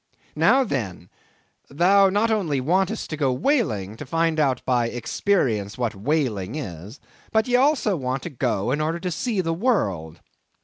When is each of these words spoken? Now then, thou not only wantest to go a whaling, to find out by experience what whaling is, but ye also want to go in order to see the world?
Now 0.35 0.63
then, 0.63 1.11
thou 1.69 2.09
not 2.09 2.31
only 2.31 2.59
wantest 2.59 3.11
to 3.11 3.15
go 3.17 3.29
a 3.29 3.33
whaling, 3.33 3.97
to 3.97 4.05
find 4.07 4.39
out 4.39 4.65
by 4.65 4.87
experience 4.89 5.77
what 5.77 5.93
whaling 5.93 6.55
is, 6.55 6.99
but 7.31 7.47
ye 7.47 7.55
also 7.55 7.95
want 7.95 8.23
to 8.23 8.31
go 8.31 8.71
in 8.71 8.81
order 8.81 8.99
to 8.99 9.11
see 9.11 9.41
the 9.41 9.53
world? 9.53 10.19